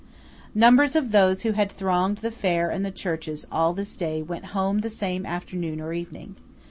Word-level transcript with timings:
Numbers 0.55 0.95
of 0.95 1.11
those 1.11 1.43
who 1.43 1.51
had 1.51 1.71
thronged 1.71 2.17
the 2.25 2.31
fair 2.31 2.71
and 2.71 2.83
the 2.83 2.89
churches 2.89 3.45
all 3.51 3.71
this 3.71 3.95
day, 3.95 4.23
went 4.23 4.45
home 4.45 4.79
the 4.79 4.89
same 4.89 5.27
afternoon 5.27 5.79
or 5.79 5.93
evening. 5.93 6.37